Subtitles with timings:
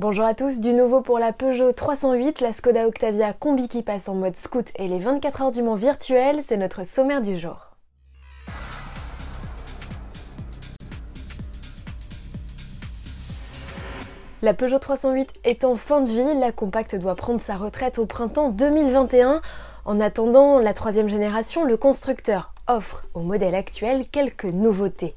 [0.00, 4.08] Bonjour à tous, du nouveau pour la Peugeot 308, la Skoda Octavia Combi qui passe
[4.08, 7.72] en mode scoot et les 24 heures du Mans virtuel, c'est notre sommaire du jour.
[14.40, 18.06] La Peugeot 308 est en fin de vie, la compacte doit prendre sa retraite au
[18.06, 19.42] printemps 2021.
[19.84, 25.16] En attendant la troisième génération, le constructeur offre au modèle actuel quelques nouveautés.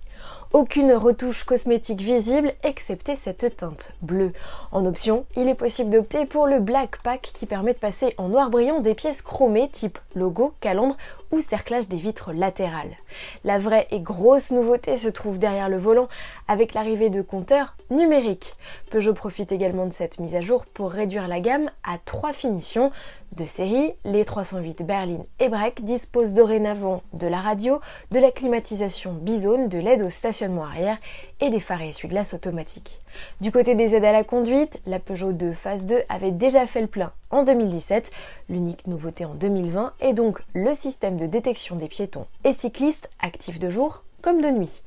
[0.53, 4.33] Aucune retouche cosmétique visible excepté cette teinte bleue.
[4.73, 8.27] En option, il est possible d'opter pour le Black Pack qui permet de passer en
[8.27, 10.97] noir brillant des pièces chromées type logo, calandre
[11.31, 12.97] ou cerclage des vitres latérales.
[13.45, 16.09] La vraie et grosse nouveauté se trouve derrière le volant
[16.47, 18.53] avec l'arrivée de compteurs numériques.
[18.89, 22.91] Peugeot profite également de cette mise à jour pour réduire la gamme à trois finitions
[23.37, 23.93] de série.
[24.03, 27.79] Les 308 Berlin et Break disposent dorénavant de la radio,
[28.11, 30.97] de la climatisation bisone, de l'aide au stationnement arrière
[31.39, 33.01] et des phares essuie-glace automatiques.
[33.41, 36.81] Du côté des aides à la conduite, la Peugeot 2 Phase 2 avait déjà fait
[36.81, 38.11] le plein en 2017.
[38.49, 43.59] L'unique nouveauté en 2020 est donc le système de détection des piétons et cyclistes actifs
[43.59, 44.83] de jour comme de nuit.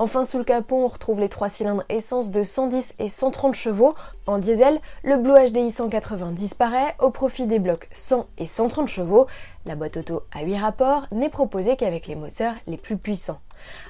[0.00, 3.96] Enfin, sous le capot, on retrouve les trois cylindres essence de 110 et 130 chevaux.
[4.28, 9.26] En diesel, le Blue HDI 180 disparaît au profit des blocs 100 et 130 chevaux.
[9.66, 13.40] La boîte auto à 8 rapports n'est proposée qu'avec les moteurs les plus puissants.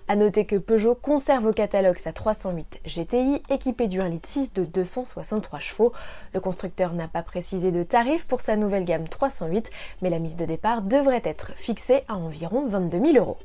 [0.09, 4.65] A noter que Peugeot conserve au catalogue sa 308 GTI équipée du 1,6 litre de
[4.65, 5.93] 263 chevaux.
[6.35, 9.69] Le constructeur n'a pas précisé de tarif pour sa nouvelle gamme 308,
[10.03, 13.39] mais la mise de départ devrait être fixée à environ 22 000 euros.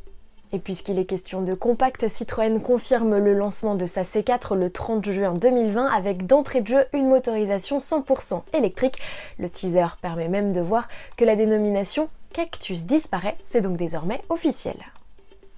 [0.53, 5.09] Et puisqu'il est question de compact, Citroën confirme le lancement de sa C4 le 30
[5.09, 8.99] juin 2020 avec d'entrée de jeu une motorisation 100% électrique.
[9.39, 14.75] Le teaser permet même de voir que la dénomination Cactus disparaît, c'est donc désormais officiel.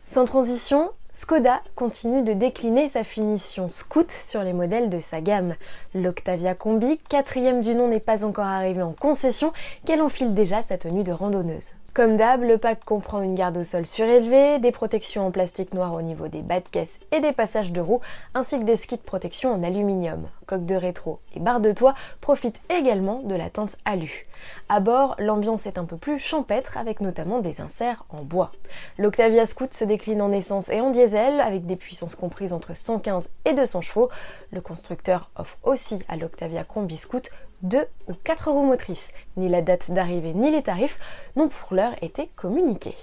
[0.08, 5.56] Sans transition, Skoda continue de décliner sa finition scoot sur les modèles de sa gamme.
[5.96, 9.52] L'Octavia Combi, quatrième du nom, n'est pas encore arrivé en concession,
[9.86, 11.72] qu'elle enfile déjà sa tenue de randonneuse.
[11.96, 15.94] Comme d'hab, le pack comprend une garde au sol surélevée, des protections en plastique noir
[15.94, 18.02] au niveau des bas de caisse et des passages de roues,
[18.34, 20.28] ainsi que des skis de protection en aluminium.
[20.46, 24.28] Coque de rétro et barre de toit profitent également de la teinte alu.
[24.68, 28.52] À bord, l'ambiance est un peu plus champêtre avec notamment des inserts en bois.
[28.98, 33.30] L'Octavia Scoot se décline en essence et en diesel avec des puissances comprises entre 115
[33.46, 34.10] et 200 chevaux.
[34.52, 37.30] Le constructeur offre aussi à l'Octavia Combi Scoot
[37.66, 39.12] 2 ou 4 roues motrices.
[39.38, 41.00] Ni la date d'arrivée ni les tarifs
[41.36, 42.96] n'ont pour l'heure été communiqués.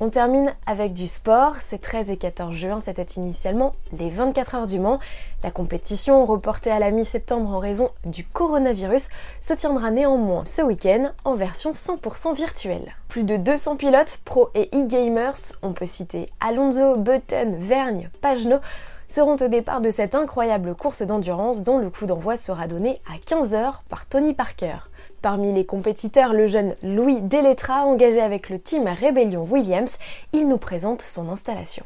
[0.00, 1.56] On termine avec du sport.
[1.60, 5.00] Ces 13 et 14 juin, c'était initialement les 24 heures du Mans.
[5.42, 9.08] La compétition, reportée à la mi-septembre en raison du coronavirus,
[9.40, 12.94] se tiendra néanmoins ce week-end en version 100% virtuelle.
[13.08, 18.60] Plus de 200 pilotes, pro et e-gamers, on peut citer Alonso, Button, Vergne, Pagenot,
[19.08, 23.16] seront au départ de cette incroyable course d'endurance dont le coup d'envoi sera donné à
[23.16, 24.76] 15h par Tony Parker.
[25.22, 29.98] Parmi les compétiteurs, le jeune Louis Deletra, engagé avec le team Rebellion Williams,
[30.32, 31.84] il nous présente son installation.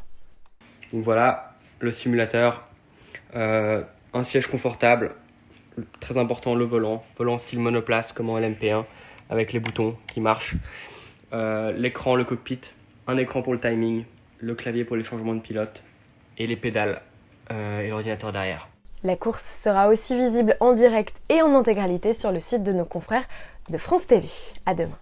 [0.91, 2.67] Voilà, le simulateur,
[3.35, 3.81] euh,
[4.13, 5.15] un siège confortable,
[5.99, 8.83] très important le volant, volant style monoplace comme en LMP1
[9.29, 10.55] avec les boutons qui marchent,
[11.31, 12.59] euh, l'écran, le cockpit,
[13.07, 14.03] un écran pour le timing,
[14.39, 15.83] le clavier pour les changements de pilote
[16.37, 17.01] et les pédales
[18.31, 18.67] derrière.
[19.03, 22.85] La course sera aussi visible en direct et en intégralité sur le site de nos
[22.85, 23.27] confrères
[23.69, 24.27] de France TV.
[24.65, 24.97] À demain.